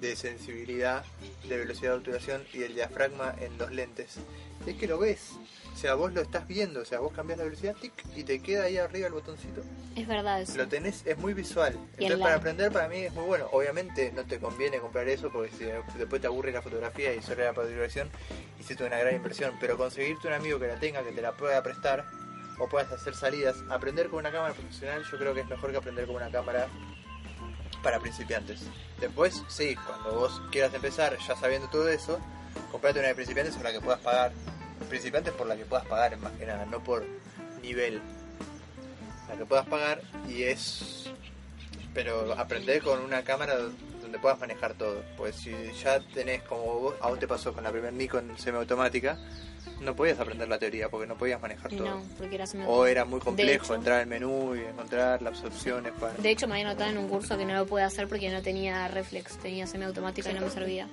de 0.00 0.14
sensibilidad, 0.14 1.04
de 1.48 1.56
velocidad 1.58 1.90
de 1.92 1.96
obturación 1.98 2.44
y 2.52 2.62
el 2.62 2.74
diafragma 2.74 3.34
en 3.40 3.58
los 3.58 3.72
lentes, 3.72 4.16
es 4.64 4.76
que 4.76 4.86
lo 4.86 4.98
ves. 4.98 5.32
O 5.74 5.78
sea, 5.78 5.94
vos 5.94 6.12
lo 6.14 6.22
estás 6.22 6.46
viendo, 6.48 6.80
o 6.80 6.84
sea, 6.86 7.00
vos 7.00 7.12
cambias 7.12 7.38
la 7.38 7.44
velocidad 7.44 7.74
tic, 7.74 7.92
y 8.14 8.22
te 8.22 8.40
queda 8.40 8.62
ahí 8.64 8.78
arriba 8.78 9.08
el 9.08 9.12
botoncito. 9.12 9.60
Es 9.96 10.06
verdad 10.06 10.40
eso. 10.40 10.56
Lo 10.56 10.68
tenés, 10.68 11.04
es 11.04 11.18
muy 11.18 11.34
visual. 11.34 11.74
Y 11.98 12.04
Entonces 12.04 12.18
la- 12.18 12.24
para 12.24 12.36
aprender 12.36 12.72
para 12.72 12.88
mí 12.88 12.98
es 13.00 13.12
muy 13.12 13.24
bueno. 13.24 13.48
Obviamente 13.52 14.12
no 14.14 14.24
te 14.24 14.38
conviene 14.38 14.78
comprar 14.78 15.06
eso 15.08 15.30
porque 15.30 15.50
si 15.50 15.64
después 15.98 16.20
te 16.22 16.28
aburre 16.28 16.52
la 16.52 16.62
fotografía 16.62 17.12
y 17.12 17.20
solo 17.22 17.44
la 17.44 17.52
fotografía 17.52 18.06
hiciste 18.58 18.84
una 18.84 18.98
gran 18.98 19.16
inversión. 19.16 19.52
Pero 19.60 19.76
conseguirte 19.76 20.28
un 20.28 20.34
amigo 20.34 20.58
que 20.58 20.68
la 20.68 20.78
tenga, 20.78 21.02
que 21.02 21.12
te 21.12 21.20
la 21.20 21.32
pueda 21.32 21.62
prestar 21.62 22.06
o 22.58 22.68
puedas 22.68 22.90
hacer 22.92 23.14
salidas, 23.14 23.56
aprender 23.68 24.08
con 24.08 24.20
una 24.20 24.32
cámara 24.32 24.54
profesional 24.54 25.02
yo 25.10 25.18
creo 25.18 25.34
que 25.34 25.40
es 25.40 25.46
mejor 25.48 25.72
que 25.72 25.76
aprender 25.76 26.06
con 26.06 26.16
una 26.16 26.30
cámara 26.30 26.68
para 27.86 28.00
principiantes. 28.00 28.62
Después, 29.00 29.44
sí, 29.46 29.76
cuando 29.76 30.18
vos 30.18 30.42
quieras 30.50 30.74
empezar 30.74 31.16
ya 31.18 31.36
sabiendo 31.36 31.68
todo 31.68 31.88
eso, 31.88 32.18
comprate 32.72 32.98
una 32.98 33.06
de 33.06 33.14
principiantes 33.14 33.54
por 33.54 33.62
la 33.62 33.70
que 33.70 33.80
puedas 33.80 34.00
pagar. 34.00 34.32
Principiantes 34.88 35.32
por 35.34 35.46
la 35.46 35.56
que 35.56 35.64
puedas 35.64 35.86
pagar, 35.86 36.18
más 36.18 36.32
que 36.32 36.46
nada, 36.46 36.66
no 36.66 36.82
por 36.82 37.06
nivel. 37.62 38.02
La 39.28 39.36
que 39.36 39.46
puedas 39.46 39.66
pagar 39.66 40.00
y 40.28 40.42
es... 40.42 41.12
Pero 41.94 42.32
aprender 42.32 42.82
con 42.82 43.00
una 43.02 43.22
cámara 43.22 43.54
donde 44.02 44.18
puedas 44.18 44.40
manejar 44.40 44.74
todo. 44.74 45.04
Pues 45.16 45.36
si 45.36 45.54
ya 45.80 46.00
tenés 46.12 46.42
como 46.42 46.80
vos, 46.80 46.94
aún 47.00 47.20
te 47.20 47.28
pasó 47.28 47.52
con 47.52 47.62
la 47.62 47.70
primer 47.70 47.92
Nikon 47.92 48.36
semiautomática, 48.36 49.16
no 49.80 49.94
podías 49.94 50.18
aprender 50.18 50.48
la 50.48 50.58
teoría 50.58 50.88
porque 50.88 51.06
no 51.06 51.16
podías 51.16 51.40
manejar 51.40 51.72
Y 51.72 51.76
todo. 51.76 51.86
no, 51.88 52.02
porque 52.18 52.42
O 52.66 52.86
era 52.86 53.04
muy 53.04 53.20
complejo 53.20 53.64
hecho- 53.64 53.74
entrar 53.74 54.00
al 54.00 54.06
menú 54.06 54.54
y 54.56 54.60
encontrar 54.60 55.20
las 55.22 55.42
opciones 55.44 55.92
para... 56.00 56.14
De 56.14 56.30
hecho, 56.30 56.46
me 56.48 56.54
había 56.54 56.66
notado 56.72 56.90
en 56.90 56.98
un 56.98 57.08
curso 57.08 57.36
que 57.36 57.44
no 57.44 57.54
lo 57.54 57.66
pude 57.66 57.82
hacer 57.82 58.08
porque 58.08 58.30
no 58.30 58.42
tenía 58.42 58.88
reflex, 58.88 59.36
tenía 59.38 59.66
semiautomática 59.66 60.30
y 60.30 60.34
no 60.34 60.40
me 60.42 60.50
servía. 60.50 60.88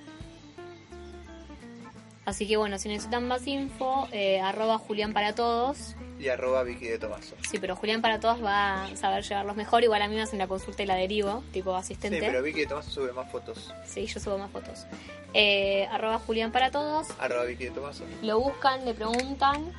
Así 2.24 2.46
que 2.48 2.56
bueno, 2.56 2.78
si 2.78 2.88
necesitan 2.88 3.28
más 3.28 3.46
info, 3.46 4.08
eh, 4.10 4.40
arroba 4.40 4.78
Julián 4.78 5.12
para 5.12 5.34
todos. 5.34 5.94
Y 6.24 6.28
arroba 6.30 6.62
Vicky 6.62 6.86
de 6.86 6.98
Tomaso. 6.98 7.34
Sí, 7.50 7.58
pero 7.58 7.76
Julián 7.76 8.00
para 8.00 8.18
todos 8.18 8.42
va 8.42 8.84
a 8.86 8.96
saber 8.96 9.22
llevarlos 9.22 9.56
mejor. 9.56 9.84
Igual 9.84 10.00
a 10.00 10.08
mí 10.08 10.14
me 10.14 10.22
hacen 10.22 10.38
la 10.38 10.46
consulta 10.48 10.82
y 10.82 10.86
la 10.86 10.94
derivo, 10.96 11.44
tipo 11.52 11.72
Sí, 11.74 11.80
asistente. 11.80 12.18
pero 12.18 12.42
Vicky 12.42 12.60
de 12.60 12.66
Tomaso 12.68 12.90
sube 12.90 13.12
más 13.12 13.30
fotos. 13.30 13.74
Sí, 13.84 14.06
yo 14.06 14.18
subo 14.18 14.38
más 14.38 14.50
fotos. 14.50 14.86
Eh, 15.34 15.86
arroba 15.90 16.18
Julián 16.20 16.50
para 16.50 16.70
todos. 16.70 17.08
Arroba 17.18 17.44
Vicky 17.44 17.64
de 17.64 17.70
Tomaso. 17.72 18.04
Lo 18.22 18.40
buscan, 18.40 18.84
le 18.86 18.94
preguntan. 18.94 19.70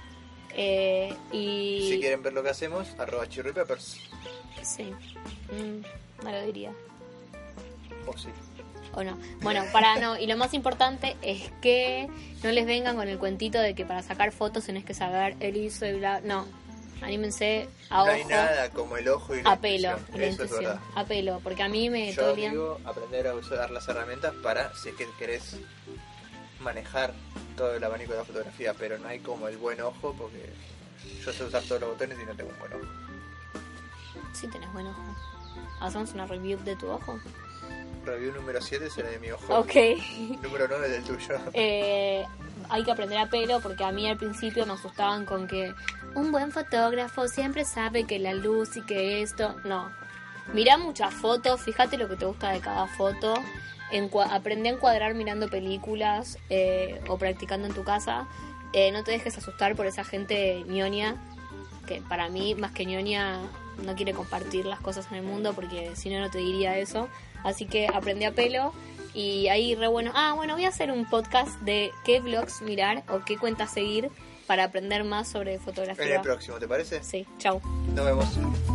eh, 0.56 1.12
y. 1.32 1.90
Si 1.92 2.00
quieren 2.00 2.22
ver 2.22 2.34
lo 2.34 2.44
que 2.44 2.50
hacemos, 2.52 2.88
arroba 3.00 3.28
Chirri 3.28 3.52
Peppers. 3.52 3.98
Sí. 4.62 4.84
Mm, 5.52 6.24
no 6.24 6.32
lo 6.32 6.42
diría. 6.44 6.72
O 8.06 8.16
sí. 8.16 8.30
O 8.96 9.04
no. 9.04 9.18
Bueno, 9.42 9.64
para 9.72 9.98
no. 10.00 10.18
Y 10.18 10.26
lo 10.28 10.38
más 10.38 10.54
importante 10.54 11.16
es 11.22 11.52
que 11.62 12.10
no 12.44 12.52
les 12.52 12.66
vengan 12.66 12.96
con 12.96 13.08
el 13.08 13.18
cuentito 13.20 13.60
de 13.60 13.76
que 13.76 13.86
para 13.86 14.02
sacar 14.04 14.32
fotos 14.32 14.66
tenés 14.66 14.84
que 14.86 14.94
saber 14.94 15.36
el 15.40 15.58
ISO 15.58 15.86
y 15.86 15.94
bla. 16.00 16.22
No. 16.22 16.46
Anímense 17.02 17.68
a 17.90 17.98
No 17.98 18.04
ojo, 18.04 18.12
hay 18.12 18.24
nada 18.26 18.70
como 18.70 18.96
el 18.98 19.08
ojo 19.10 19.36
y 19.36 19.44
la 19.44 19.52
a 19.52 19.60
pelo. 19.60 19.90
intuición. 19.92 20.20
la 20.20 20.26
es 20.26 20.32
intuición. 20.32 20.60
verdad. 20.64 20.80
A 20.96 21.04
pelo. 21.06 21.40
Porque 21.44 21.62
a 21.64 21.68
mí 21.70 21.90
me 21.90 22.14
todo 22.14 22.30
Yo 22.32 22.36
día- 22.36 22.50
digo 22.52 22.80
aprender 22.86 23.28
a 23.28 23.36
usar 23.36 23.70
las 23.70 23.88
herramientas 23.90 24.34
para 24.42 24.74
si 24.76 24.90
es 24.90 24.96
que 24.96 25.06
querés 25.20 25.58
manejar 26.62 27.14
todo 27.58 27.76
el 27.76 27.84
abanico 27.84 28.14
de 28.14 28.20
la 28.20 28.26
fotografía, 28.26 28.74
pero 28.74 28.98
no 28.98 29.08
hay 29.08 29.20
como 29.20 29.48
el 29.50 29.58
buen 29.58 29.80
ojo 29.82 30.16
porque 30.18 30.50
yo 31.24 31.32
sé 31.34 31.44
usar 31.44 31.62
todos 31.64 31.82
los 31.82 31.92
botones 31.92 32.18
y 32.22 32.26
no 32.26 32.34
tengo 32.36 32.50
un 32.52 32.60
buen 32.60 32.74
ojo. 32.74 32.92
Sí, 34.34 34.48
tenés 34.48 34.72
buen 34.74 34.88
ojo. 34.88 35.02
Hacemos 35.82 36.14
una 36.14 36.26
review 36.26 36.58
de 36.64 36.76
tu 36.78 36.88
ojo. 36.90 37.20
Review 38.06 38.34
número 38.34 38.62
7 38.62 38.90
será 38.90 39.10
de 39.10 39.20
mi 39.20 39.32
ojo. 39.32 39.54
Ok. 39.54 39.74
Número 40.42 40.68
9 40.70 40.90
del 40.90 41.04
tuyo. 41.04 41.36
Eh, 41.54 42.24
hay 42.70 42.84
que 42.84 42.92
aprender 42.92 43.18
a 43.18 43.30
pelo 43.30 43.60
porque 43.60 43.84
a 43.84 43.92
mí 43.92 44.08
al 44.08 44.18
principio 44.18 44.66
me 44.66 44.74
asustaban 44.74 45.26
con 45.26 45.48
que 45.48 45.74
un 46.16 46.32
buen 46.32 46.52
fotógrafo 46.52 47.28
siempre 47.28 47.66
sabe 47.66 48.06
que 48.06 48.20
la 48.20 48.34
luz 48.34 48.78
y 48.78 48.82
que 48.82 49.22
esto. 49.22 49.56
No. 49.66 49.92
Mirá 50.54 50.78
muchas 50.78 51.14
fotos, 51.14 51.62
fíjate 51.62 51.98
lo 51.98 52.08
que 52.08 52.16
te 52.16 52.26
gusta 52.26 52.52
de 52.52 52.60
cada 52.60 52.88
foto. 52.88 53.34
Aprende 54.32 54.70
a 54.70 54.74
encuadrar 54.74 55.14
mirando 55.14 55.48
películas 55.48 56.38
eh, 56.50 57.02
o 57.08 57.18
practicando 57.18 57.68
en 57.68 57.74
tu 57.74 57.84
casa. 57.84 58.28
Eh, 58.74 58.92
no 58.92 59.04
te 59.04 59.12
dejes 59.12 59.38
asustar 59.38 59.76
por 59.76 59.86
esa 59.86 60.04
gente 60.04 60.64
ñoña, 60.68 61.16
que 61.88 62.02
para 62.02 62.30
mí, 62.30 62.56
más 62.56 62.72
que 62.72 62.86
ñoña, 62.86 63.40
no 63.84 63.96
quiere 63.96 64.14
compartir 64.14 64.66
las 64.66 64.80
cosas 64.80 65.08
en 65.12 65.18
el 65.18 65.24
mundo 65.24 65.54
porque 65.54 65.96
si 65.96 66.10
no, 66.10 66.20
no 66.20 66.30
te 66.30 66.40
diría 66.40 66.78
eso. 66.78 67.08
Así 67.46 67.66
que 67.66 67.88
aprende 67.88 68.26
a 68.26 68.32
pelo 68.34 68.74
y 69.14 69.48
ahí 69.48 69.76
re 69.76 69.88
bueno. 69.88 70.12
Ah, 70.14 70.34
bueno, 70.36 70.56
voy 70.56 70.66
a 70.66 70.70
hacer 70.70 70.92
un 70.92 71.10
podcast 71.10 71.58
de 71.62 71.92
qué 72.04 72.20
vlogs 72.20 72.62
mirar 72.62 73.04
o 73.08 73.20
qué 73.24 73.38
cuentas 73.38 73.72
seguir 73.72 74.10
para 74.48 74.66
aprender 74.66 75.06
más 75.06 75.30
sobre 75.30 75.54
En 75.54 75.62
fotografía. 75.62 76.16
el 76.16 76.22
próximo, 76.22 76.58
¿te 76.60 76.68
parece? 76.68 77.02
Sí, 77.04 77.26
chau. 77.38 77.62
Nos 77.94 78.06
vemos. 78.06 78.75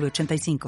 906985. 0.00 0.58